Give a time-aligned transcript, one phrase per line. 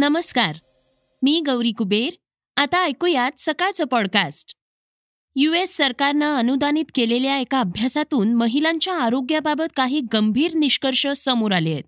[0.00, 0.56] नमस्कार.
[1.22, 2.10] मी गौरी कुबेर.
[2.56, 4.56] आता ऐकूयात सकाळचं पॉडकास्ट
[5.36, 11.82] यू एस सरकारनं अनुदानित केलेल्या एका अभ्यासातून महिलांच्या आरोग्याबाबत काही गंभीर निष्कर्ष समोर आले आहेत.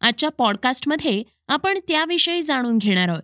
[0.00, 3.22] आजच्या पॉडकास्टमध्ये आपण त्याविषयी जाणून घेणार आहोत.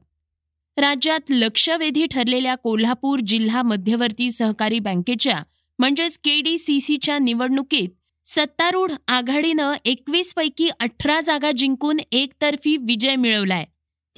[0.77, 5.43] राज्यात लक्षवेधी ठरलेल्या कोल्हापूर जिल्हा मध्यवर्ती सहकारी बँकेच्या
[5.79, 7.89] म्हणजेच के डी सी सीच्या निवडणुकीत
[8.27, 13.65] सत्तारूढ आघाडीनं एकवीस पैकी अठरा जागा जिंकून एकतर्फी विजय मिळवलाय.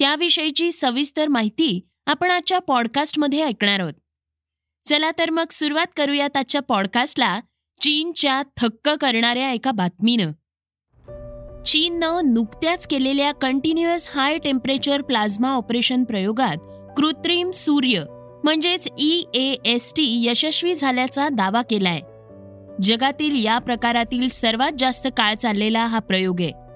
[0.01, 3.93] त्याविषयीची सविस्तर माहिती आपण आजच्या पॉडकास्टमध्ये ऐकणार आहोत.
[4.89, 7.39] चला तर मग सुरुवात करूयात आजच्या पॉडकास्टला
[7.81, 10.31] चीनच्या थक्क करणाऱ्या एका बातमीनं.
[11.63, 16.57] चीननं नुकत्याच केलेल्या continuous high temperature plasma operation प्रयोगात
[16.97, 18.03] कृत्रिम सूर्य
[18.43, 21.99] म्हणजेच ई ए एस टी यशस्वी झाल्याचा दावा केलाय.
[22.81, 26.70] जगातील या प्रकारातील सर्वात जास्त काळ चाललेला हा प्रयोग आहे.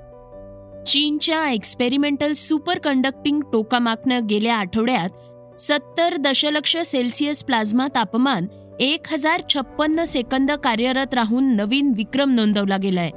[0.88, 8.48] चीनच्या एक्सपेरिमेंटल सुपर कंडक्टिंग टोकामाकनं गेल्या आठवड्यात सत्तर दशलक्ष सेल्सिअस प्लाझ्मा तापमान
[8.80, 13.10] एक हजार छप्पन्न सेकंद कार्यरत राहून नवीन विक्रम नोंदवला गेलाय.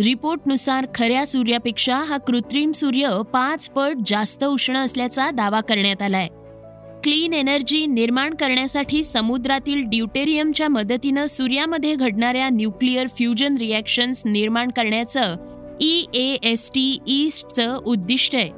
[0.00, 6.28] रिपोर्टनुसार खऱ्या सूर्यापेक्षा हा कृत्रिम सूर्य पाच पट जास्त उष्ण असल्याचा दावा करण्यात आलाय.
[7.04, 15.36] क्लीन एनर्जी निर्माण करण्यासाठी समुद्रातील ड्युटेरियमच्या मदतीनं सूर्यामध्ये घडणाऱ्या न्यूक्लिअर फ्युजन रिॲक्शन्स निर्माण करण्याचं
[15.80, 18.50] ई ए एस टी ईस्टचं उद्दिष्ट आहे.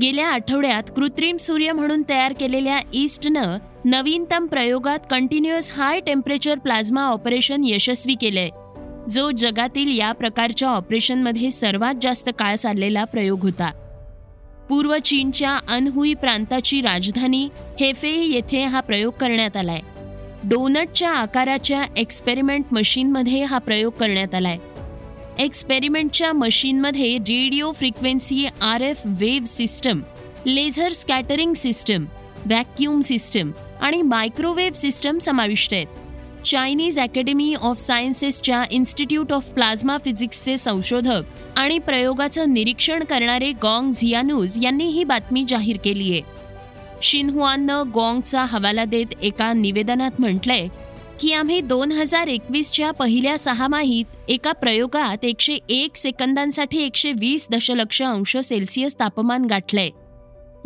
[0.00, 7.60] गेल्या आठवड्यात कृत्रिम सूर्य म्हणून तयार केलेल्या ईस्टनं नवीनतम प्रयोगात continuous high temperature plasma operation
[7.64, 8.48] यशस्वी केलंय.
[9.10, 13.70] जो जगातील या प्रकारच्या ऑपरेशनमध्ये सर्वात जास्त काळ चाललेला प्रयोग होता.
[14.68, 17.48] पूर्व चीनच्या अनहुई प्रांताची राजधानी
[17.80, 19.80] हेफे येथे हा प्रयोग करण्यात आलाय.
[20.44, 24.58] डोनटच्या आकाराच्या एक्सपेरिमेंट मशीनमध्ये हा प्रयोग करण्यात आलाय.
[25.38, 30.00] एक्सपेरिमेंटच्या मशीनमध्ये radio frequency R F wave system
[30.46, 32.04] laser scattering system
[32.46, 33.50] vacuum system
[33.80, 35.86] आणि मायक्रोवेव्ह सिस्टम समाविष्ट आहेत.
[36.44, 41.22] चायनीज अकॅडमी ऑफ सायन्सेसच्या इन्स्टिट्यूट ऑफ प्लाझ्मा फिजिक्सचे संशोधक
[41.56, 46.22] आणि प्रयोगाचं निरीक्षण करणारे गॉंग झियानूज यांनी ही बातमी जाहीर केली आहे
[47.02, 50.68] शिनहुआननं गॉंगचा हवाला देत एका निवेदनात म्हटलंय
[51.20, 58.02] की आम्ही दोन हजार एकवीसच्या पहिल्या सहामाहीत एका प्रयोगात एकशे एक सेकंदांसाठी एकशे वीस दशलक्ष
[58.02, 59.90] अंश सेल्सिअस तापमान गाठलंय.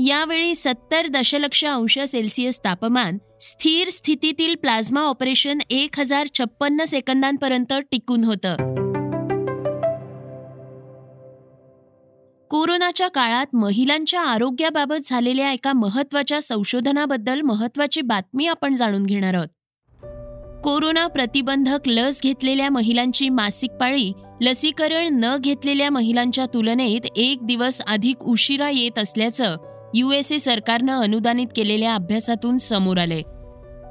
[0.06, 8.24] यावेळी सत्तर दशलक्ष अंश सेल्सिअस तापमान स्थिर स्थितीतील प्लाझ्मा ऑपरेशन एक हजार छप्पन्न सेकंदांपर्यंत टिकून
[8.24, 8.56] होतं.
[12.50, 19.48] कोरोनाच्या काळात महिलांच्या आरोग्याबाबत झालेल्या एका महत्त्वाच्या संशोधनाबद्दल महत्वाची बातमी आपण जाणून घेणार आहोत.
[20.64, 28.22] कोरोना प्रतिबंधक लस घेतलेल्या महिलांची मासिक पाळी लसीकरण न घेतलेल्या महिलांच्या तुलनेत एक दिवस अधिक
[28.22, 29.56] उशिरा येत असल्याचं
[29.94, 33.22] युएसए सरकारनं अनुदानित केलेल्या अभ्यासातून समोर आले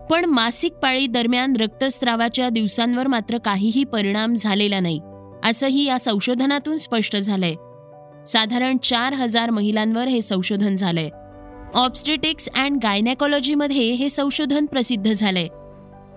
[0.10, 5.00] पण मासिक पाळी दरम्यान रक्तस्रावाच्या दिवसांवर मात्र काहीही परिणाम झालेला नाही
[5.44, 7.54] असंही या संशोधनातून स्पष्ट झालंय.
[8.28, 11.10] साधारण चार हजार महिलांवर हे संशोधन झालंय.
[11.74, 15.48] ऑब्स्टेटिक्स अँड गायनेकॉलॉजीमध्ये हे संशोधन प्रसिद्ध झालंय.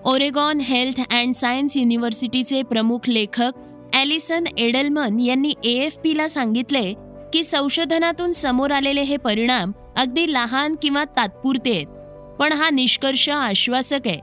[0.07, 3.53] ओरेगॉन हेल्थ अँड सायन्स युनिव्हर्सिटीचे प्रमुख लेखक
[3.95, 6.93] ॲलिसन एडलमन यांनी ए एफ पीला सांगितले
[7.33, 14.07] की संशोधनातून समोर आलेले हे परिणाम अगदी लहान किंवा तात्पुरते आहेत पण हा निष्कर्ष आश्वासक
[14.07, 14.21] आहे.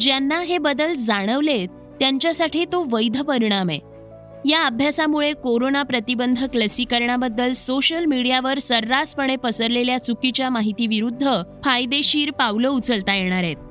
[0.00, 1.68] ज्यांना हे बदल जाणवलेत
[2.00, 3.80] त्यांच्यासाठी तो वैध परिणाम आहे.
[4.48, 13.44] या अभ्यासामुळे कोरोना प्रतिबंधक लसीकरणाबद्दल सोशल मीडियावर सर्रासपणे पसरलेल्या चुकीच्या माहितीविरुद्ध फायदेशीर पावलं उचलता येणार
[13.44, 13.69] आहेत.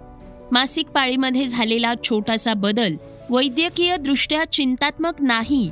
[0.51, 2.95] मासिक पाळीमध्ये झालेला छोटासा बदल
[3.29, 5.71] वैद्यकीय दृष्ट्या चिंतात्मक नाही.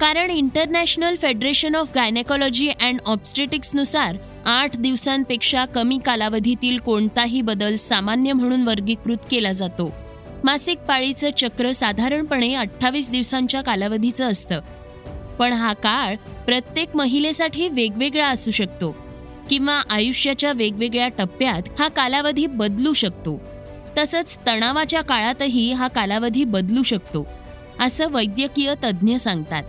[0.00, 8.62] कारण International Federation of Gynecology and ऑब्स्टेटिक्सनुसार आठ दिवसांपेक्षा कमी कालावधीतील कोणताही बदल सामान्य म्हणून
[8.62, 9.94] वर्गीकृत केला जातो.
[10.44, 14.60] मासिक पाळीचं चक्र साधारणपणे अठ्ठावीस दिवसांच्या कालावधीचं असतं.
[15.38, 16.14] पण हा काळ
[16.44, 18.96] प्रत्येक महिलेसाठी वेगवेगळा असू शकतो.
[19.50, 23.53] किंवा आयुष्याच्या वेगवेगळ्या टप्प्यात हा कालावधी बदलू शकतो.
[23.98, 27.26] तसंच तणावाच्या काळातही हा कालावधी बदलू शकतो
[27.80, 29.62] असं वैद्यकीय तज्ज्ञ सांगतात.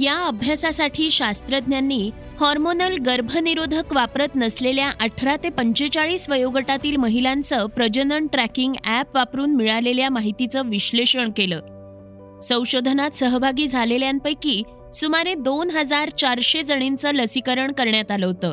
[0.00, 2.10] या अभ्यासासाठी शास्त्रज्ञांनी
[2.40, 10.68] हॉर्मोनल गर्भनिरोधक वापरत नसलेल्या अठरा ते पंचेचाळीस वयोगटातील महिलांचं प्रजनन ट्रॅकिंग ॲप वापरून मिळालेल्या माहितीचं
[10.68, 12.40] विश्लेषण केलं.
[12.42, 14.62] संशोधनात सहभागी झालेल्यांपैकी
[14.94, 18.52] सुमारे दोन हजार चारशे जणींचं लसीकरण करण्यात आलं होतं.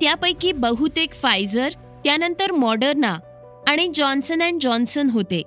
[0.00, 1.68] त्यापैकी बहुतेक फायझर
[2.04, 3.18] त्यानंतर मॉडर्ना
[3.68, 5.42] आणि जॉन्सन अँड जॉन्सन होते.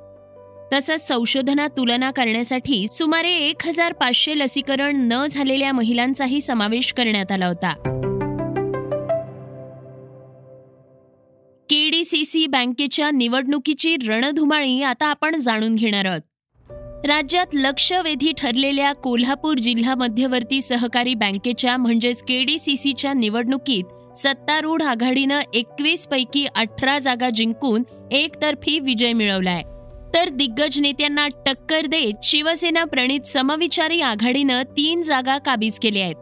[0.74, 7.48] तसंच संशोधनात तुलना करण्यासाठी सुमारे एक हजार पाचशे लसीकरण न झालेल्या महिलांचाही समावेश करण्यात आला
[7.48, 7.74] होता.
[11.70, 16.22] केडीसीसी बँकेच्या निवडणुकीची रणधुमाळी आता आपण जाणून घेणार आहोत.
[17.08, 26.46] राज्यात लक्षवेधी ठरलेल्या कोल्हापूर जिल्हा मध्यवर्ती सहकारी बँकेच्या म्हणजेच केडीसीसीच्या निवडणुकीत सत्तारूढ आघाडीनं एकवीस पैकी
[26.56, 29.62] अठरा जागा जिंकून एकतर्फी विजय मिळवलाय.
[30.16, 36.16] तर दिग्गज नेत्यांना टक्कर देत शिवसेना प्रणित समविचारी आघाडीनं तीन जागा काबीज केल्या आहेत.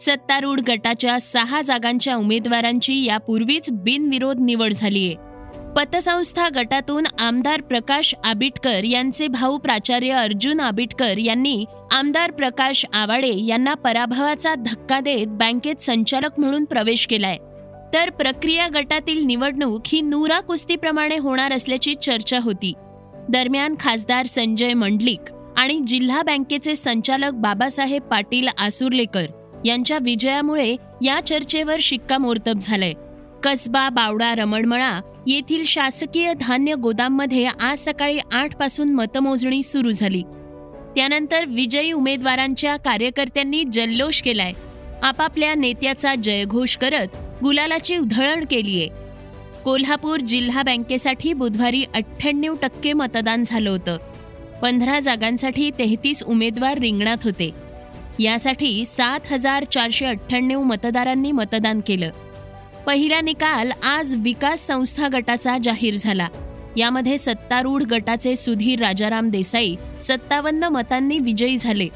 [0.00, 5.14] सत्तारूढ गटाच्या सहा जागांच्या उमेदवारांची यापूर्वीच बिनविरोध निवड झालीय
[5.76, 13.74] पतसंस्था गटातून आमदार प्रकाश आबिटकर यांचे भाऊ प्राचार्य अर्जुन आबिटकर यांनी आमदार प्रकाश आवाडे यांना
[13.74, 17.36] पराभवाचा धक्का देत बँकेत संचालक म्हणून प्रवेश केलाय.
[17.94, 22.72] तर प्रक्रिया गटातील निवडणूक ही नुरा कुस्तीप्रमाणे होणार असल्याची चर्चा होती.
[23.28, 25.20] दरम्यान खासदार संजय मंडलिक
[25.56, 29.26] आणि जिल्हा बँकेचे संचालक बाबासाहेब पाटील आसुर्लेकर
[29.64, 32.92] यांच्या विजयामुळे या चर्चेवर शिक्कामोर्तब झालंय.
[33.42, 40.22] कसबा बावडा रमणमळा येथील शासकीय धान्य गोदाममध्ये आज सकाळी आठपासून मतमोजणी सुरू झाली.
[40.96, 44.52] त्यानंतर विजयी उमेदवारांच्या कार्यकर्त्यांनी जल्लोष केलाय.
[45.02, 47.08] आपापल्या नेत्याचा जयघोष करत
[47.42, 48.88] गुलालाची उधळण केलीये.
[49.64, 53.98] कोल्हापूर जिल्हा बँकेसाठी बुधवारी अठ्ठ्याण्णव टक्के मतदान झालं होतं.
[54.62, 57.50] पंधरा जागांसाठी तेहतीस उमेदवार रिंगणात होते.
[58.18, 62.10] यासाठी सात हजार चारशे अठ्ठ्याण्णव मतदारांनी मतदान केलं.
[62.86, 66.28] पहिला निकाल आज विकास संस्था गटाचा जाहीर झाला.
[66.76, 71.88] यामध्ये सत्तारूढ गटाचे सुधीर राजाराम देसाई सत्तावन्न मतांनी विजयी झाले.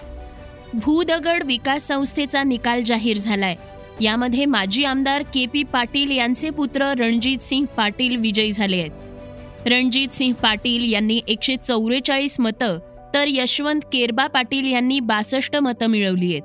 [0.74, 3.54] भूदगड विकास संस्थेचा निकाल जाहीर झालाय.
[4.00, 9.68] यामध्ये माजी आमदार के पी पाटील यांचे पुत्र रणजित सिंह पाटील विजयी झाले आहेत.
[9.68, 12.78] रणजित सिंह पाटील यांनी एकशे चौवेचाळीस मतं
[13.14, 16.42] तर यशवंत केरबा पाटील यांनी बासष्ट मतं मिळवली आहेत.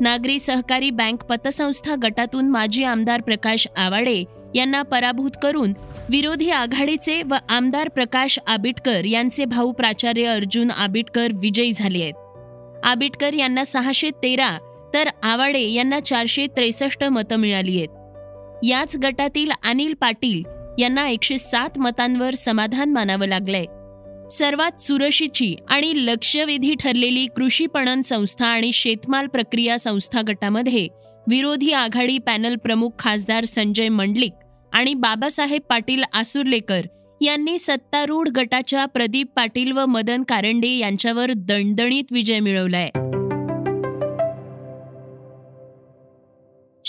[0.00, 4.24] नागरी सहकारी बँक पतसंस्था गटातून माजी आमदार प्रकाश आवाडे
[4.54, 5.72] यांना पराभूत करून
[6.08, 12.14] विरोधी आघाडीचे व आमदार प्रकाश आबिटकर यांचे भाऊ प्राचार्य अर्जुन आबिटकर विजयी झाले आहेत.
[12.84, 14.58] आबिटकर यांना सहाशे तेरा
[14.94, 17.88] तर आवाडे यांना चारशे त्रेसष्ट मतं मिळाली आहेत.
[18.64, 20.42] याच गटातील अनिल पाटील
[20.78, 23.64] यांना एकशे सात मतांवर समाधान मानावं लागलंय.
[24.30, 30.88] सर्वात सुरशीची आणि लक्षवेधी ठरलेली कृषी पणन संस्था आणि शेतमाल प्रक्रिया संस्था गटामध्ये
[31.28, 34.32] विरोधी आघाडी पॅनल प्रमुख खासदार संजय मंडलिक
[34.72, 36.80] आणि बाबासाहेब पाटील आसुर्लेकर
[37.20, 42.90] यांनी सत्तारूढ गटाच्या प्रदीप पाटील व मदन कारंडे यांच्यावर दणदणीत विजय मिळवलाय.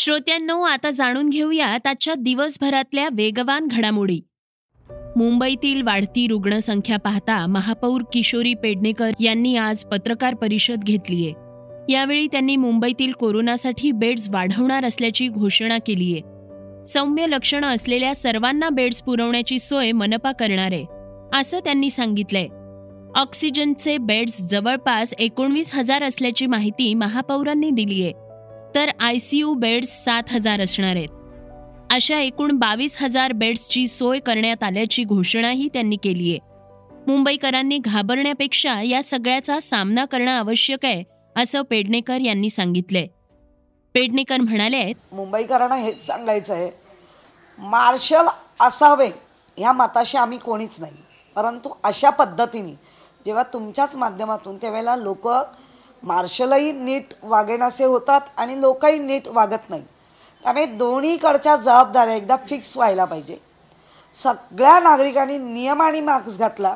[0.04, 4.20] श्रोत्यांनो आता जाणून घेऊयात आजच्या दिवसभरातल्या वेगवान घडामोडी.
[5.16, 11.32] मुंबईतील वाढती रुग्णसंख्या पाहता महापौर किशोरी पेडणेकर यांनी आज पत्रकार परिषद घेतलीय.
[11.94, 16.20] यावेळी त्यांनी मुंबईतील कोरोनासाठी बेड्स वाढवणार असल्याची घोषणा केलीय.
[16.86, 20.86] सौम्य लक्षणं असलेल्या सर्वांना बेड्स पुरवण्याची सोय मनपा करणार आहे
[21.40, 22.48] असं त्यांनी सांगितलंय.
[23.16, 28.12] ऑक्सिजनचे बेड्स जवळपास एकोणवीस हजार असल्याची माहिती महापौरांनी दिलीय.
[28.76, 31.10] तर आय सी यू बेड्स सात हजार असणार आहेत.
[31.92, 36.40] अशा एकूण बावीस हजार बेड्सची सोय करण्यात आल्याची घोषणाही त्यांनी केली आहे.
[37.08, 41.04] मुंबईकरांनी घाबरण्यापेक्षा या सगळ्याचा सामना करणं आवश्यक आहे
[41.36, 43.08] असं पेडणेकर यांनी सांगितलंय.
[43.94, 46.70] पेडणेकर म्हणाले मुंबईकरांना हेच सांगायचं आहे
[47.58, 48.28] मार्शल
[48.60, 49.10] असावे
[49.58, 50.94] ह्या मताशी आम्ही कोणीच नाही.
[51.36, 52.72] परंतु अशा पद्धतीने
[53.26, 55.28] जेव्हा तुमच्याच माध्यमातून त्यावेळेला लोक
[56.04, 59.84] मार्शलही नीट वागेनासे होतात आणि लोकही नीट वागत नाही.
[60.44, 63.38] त्यामुळे दोन्हीकडच्या जबाबदाऱ्या एकदा फिक्स व्हायला पाहिजे.
[64.16, 66.76] सगळ्या नागरिकांनी नियम आणि मार्क्स घातला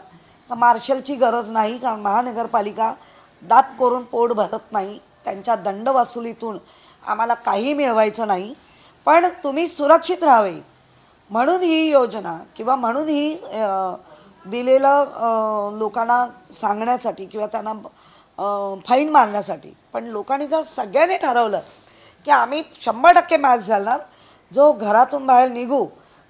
[0.49, 2.93] तर मार्शलची गरज नाही कारण महानगरपालिका
[3.43, 4.99] दात करून पोट भरत नाही.
[5.25, 6.57] त्यांच्या दंड वसुलीतून
[7.03, 8.53] आम्हाला काही मिळवायचं नाही.
[9.07, 10.53] पण तुम्ही सुरक्षित राहावे.
[11.31, 13.35] म्हणून ही योजना किंवा म्हणून ही
[14.45, 17.73] दिलेलं लोकांना सांगण्यासाठी किंवा त्यांना
[18.37, 19.73] फाईन मारण्यासाठी.
[19.93, 21.59] पण लोकांनी जर सगळ्यांनी ठरवलं
[22.25, 23.99] की आम्ही शंभर टक्के मास्क घालणार
[24.51, 25.85] जो घरातून बाहेर निघू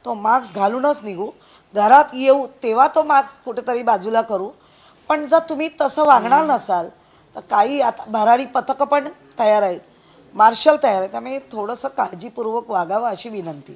[0.05, 1.29] तो मास्क घालूनच निघू
[1.74, 4.50] घरात येऊ तेव्हा तो मास्क कुठेतरी बाजूला करू.
[5.09, 6.88] पण जर तुम्ही तसं वागणार नसाल
[7.35, 9.07] तर काही आता भरारी पथकं पण
[9.39, 9.79] तयार आहेत
[10.35, 13.75] मार्शल तयार आहे त्यामुळे थोडंसं काळजीपूर्वक वागावं अशी विनंती.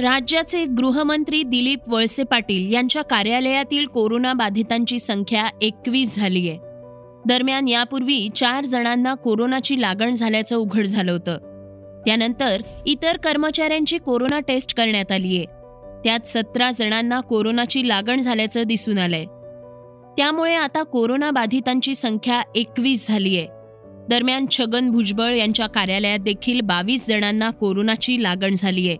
[0.00, 6.58] राज्याचे गृहमंत्री दिलीप वळसे पाटील यांच्या कार्यालयातील कोरोना बाधितांची संख्या एकवीस झाली आहे
[7.26, 12.02] दरम्यान यापूर्वी चार जणांना कोरोनाची लागण झाल्याचं उघड झालं होतं.
[12.06, 15.46] त्यानंतर इतर कर्मचाऱ्यांची कोरोना टेस्ट करण्यात आली आहे
[16.04, 19.24] त्यात सतरा जणांना कोरोनाची लागण झाल्याचं दिसून आलंय.
[20.16, 23.46] त्यामुळे आता कोरोना बाधितांची संख्या एकवीस झाली आहे
[24.10, 28.96] दरम्यान छगन भुजबळ यांच्या कार्यालयात देखील बावीस जणांना कोरोनाची लागण झालीय.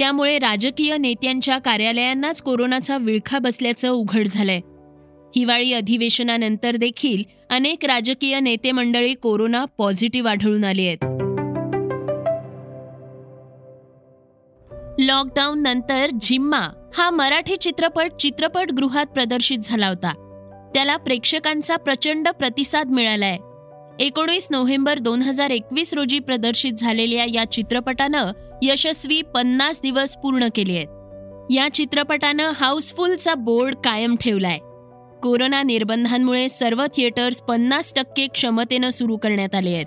[0.00, 4.60] त्यामुळे राजकीय नेत्यांच्या कार्यालयांनाच कोरोनाचा विळखा बसल्याचं उघड झालंय.
[5.36, 10.98] हिवाळी अधिवेशनानंतर देखील अनेक राजकीय नेते मंडळी कोरोना पॉझिटिव्ह आढळून आली आहेत.
[14.98, 20.12] लॉकडाऊन नंतर झिम्मा हा मराठी चित्रपट चित्रपटगृहात प्रदर्शित झाला होता.
[20.74, 23.36] त्याला प्रेक्षकांचा प्रचंड प्रतिसाद मिळालाय.
[24.00, 28.30] एकोणीस नोव्हेंबर दोन हजार एकवीस रोजी प्रदर्शित झालेल्या या चित्रपटानं
[28.62, 30.88] यशस्वी पन्नास दिवस पूर्ण केले आहेत.
[31.50, 34.58] या चित्रपटानं हाऊसफुलचा बोर्ड कायम ठेवलाय.
[35.22, 39.86] कोरोना निर्बंधांमुळे सर्व थिएटर्स पन्नास टक्के क्षमतेनं सुरू करण्यात आले आहेत.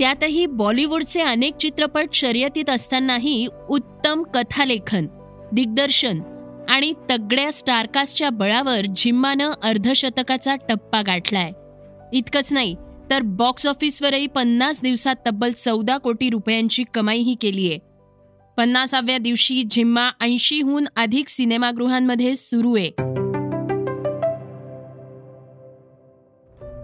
[0.00, 5.06] त्यातही बॉलिवूडचे अनेक चित्रपट शर्यतीत असतानाही उत्तम कथालेखन
[5.52, 6.20] दिग्दर्शन
[6.68, 11.50] आणि तगड्या स्टारकास्टच्या बळावर झिम्मानं अर्धशतकाचा टप्पा गाठलाय.
[12.12, 12.76] इतकंच नाही
[13.10, 17.76] तर बॉक्स ऑफिसवरही पन्नास दिवसात तब्बल चौदा कोटी रुपयांची कमाईही केलीय
[18.56, 22.90] पन्नासाव्या दिवशी झिम्मा ऐंशीहून अधिक सिनेमागृहांमध्ये सुरू आहे.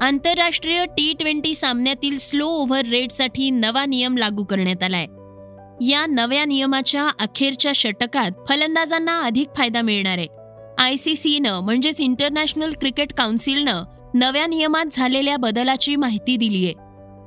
[0.00, 5.06] आंतरराष्ट्रीय टी ट्वेंटी सामन्यातील स्लो ओव्हर रेटसाठी नवा नियम लागू करण्यात आलाय.
[5.86, 10.26] या नव्या नियमाच्या अखेरच्या षटकात फलंदाजांना अधिक फायदा मिळणार आहे.
[10.78, 13.82] आय सी सीनं म्हणजेच इंटरनॅशनल क्रिकेट काउन्सिलनं
[14.14, 16.72] नव्या नियमात झालेल्या बदलाची माहिती दिलीय.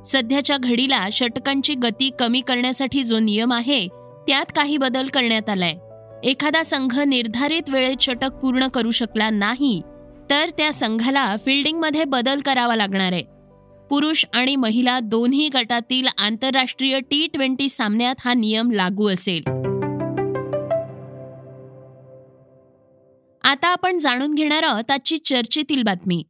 [0.05, 3.87] सध्याच्या घडीला षटकांची गती कमी करण्यासाठी जो नियम आहे
[4.27, 5.73] त्यात काही बदल करण्यात आलाय.
[6.23, 9.81] एखादा संघ निर्धारित वेळेत षटक पूर्ण करू शकला नाही
[10.29, 13.23] तर त्या संघाला फिल्डिंगमध्ये बदल करावा लागणार आहे.
[13.89, 19.41] पुरुष आणि महिला दोन्ही गटातील आंतरराष्ट्रीय टी ट्वेंटी सामन्यात हा नियम लागू असेल.
[23.43, 26.23] आता आपण जाणून घेणार आहोत आजची चर्चेतील बातमी.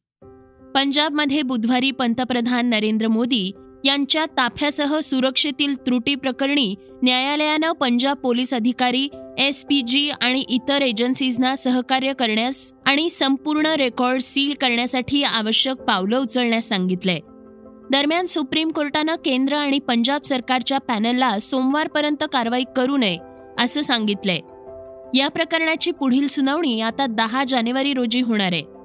[0.76, 3.52] पंजाबमध्ये बुधवारी पंतप्रधान नरेंद्र मोदी
[3.86, 9.08] यांच्या ताफ्यासह सुरक्षेतील त्रुटी प्रकरणी न्यायालयानं पंजाब पोलीस अधिकारी
[9.38, 16.18] एस पी जी आणि इतर एजन्सीजना सहकार्य करण्यास आणि संपूर्ण रेकॉर्ड सील करण्यासाठी आवश्यक पावलं
[16.18, 17.20] उचलण्यास सांगितलंय
[17.92, 23.18] दरम्यान सुप्रीम कोर्टानं केंद्र आणि पंजाब सरकारच्या पॅनलला सोमवारपर्यंत कारवाई करू नये
[23.60, 24.40] असं सांगितलंय
[25.18, 28.77] या प्रकरणाची पुढील सुनावणी आता दहा जानेवारी रोजी होणार आहे.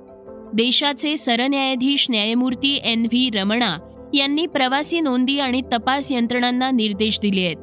[0.54, 3.76] देशाचे सरन्यायाधीश न्यायमूर्ती एन व्ही रमणा
[4.14, 7.56] यांनी प्रवासी नोंदी आणि तपास यंत्रणांना निर्देश दिले आहेत.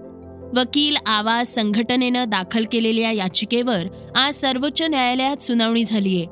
[0.58, 3.80] वकील आवाज संघटनेनं दाखल केलेल्या याचिकेवर
[4.16, 6.26] आज सर्वोच्च न्यायालयात सुनावणी झालीय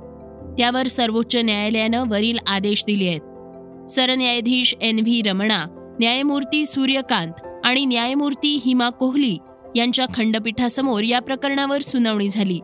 [0.58, 3.92] त्यावर सर्वोच्च न्यायालयानं वरील आदेश दिले आहेत.
[3.92, 5.66] सरन्यायाधीश एन व्ही रमणा
[6.00, 7.34] न्यायमूर्ती सूर्यकांत
[7.64, 9.38] आणि न्यायमूर्ती हिमा कोहली
[9.76, 12.60] यांच्या खंडपीठासमोर या प्रकरणावर सुनावणी झाली.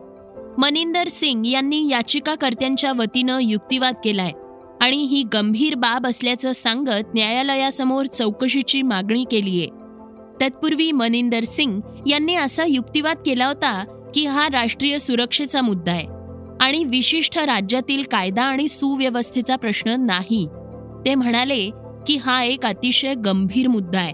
[0.58, 4.30] मनिंदर सिंग यांनी याचिकाकर्त्यांच्या वतीनं युक्तिवाद केलाय
[4.80, 9.66] आणि ही गंभीर बाब असल्याचं सांगत न्यायालयासमोर चौकशीची मागणी केलीय.
[10.40, 13.84] तत्पूर्वी मनिंदर सिंग यांनी असा युक्तिवाद केला होता
[14.14, 16.06] की हा राष्ट्रीय सुरक्षेचा मुद्दा आहे
[16.60, 20.46] आणि विशिष्ट राज्यातील कायदा आणि सुव्यवस्थेचा प्रश्न नाही.
[21.04, 21.68] ते म्हणाले
[22.06, 24.12] की हा एक अतिशय गंभीर मुद्दा आहे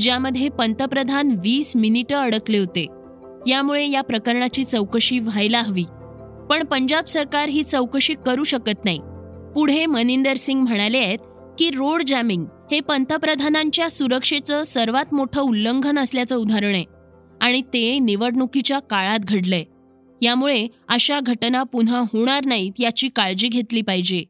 [0.00, 2.86] ज्यामध्ये पंतप्रधान वीस मिनिटं अडकले होते.
[3.46, 5.84] यामुळे या प्रकरणाची चौकशी व्हायला हवी.
[6.50, 8.98] पण पंजाब सरकार ही चौकशी करू शकत नाही.
[9.54, 11.18] पुढे मनिंदर सिंग म्हणाले आहेत
[11.58, 16.84] की रोड जॅमिंग हे पंतप्रधानांच्या सुरक्षेचं सर्वात मोठं उल्लंघन असल्याचं उदाहरण आहे
[17.40, 19.64] आणि ते निवडणुकीच्या काळात घडलंय.
[20.22, 24.24] यामुळे अशा घटना पुन्हा होणार नाहीत याची काळजी घेतली पाहिजे.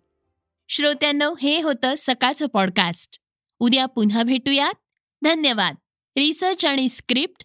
[0.69, 3.19] श्रोत्यांनो हे होतं सकाळचं पॉडकास्ट
[3.59, 4.75] उद्या पुन्हा भेटूयात.
[5.25, 5.75] धन्यवाद.
[6.17, 7.45] रिसर्च आणि स्क्रिप्ट